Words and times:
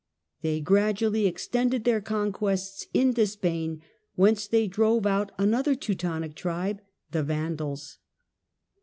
They 0.41 0.61
gradually 0.61 1.27
extended 1.27 1.83
their 1.83 2.01
conquests 2.01 2.87
into 2.91 3.27
Spain, 3.27 3.83
whence 4.15 4.47
they 4.47 4.65
drove 4.67 5.05
out 5.05 5.31
an 5.37 5.53
other 5.53 5.75
Teutonic 5.75 6.33
tribe, 6.33 6.81
the 7.11 7.21
Vandals. 7.21 7.99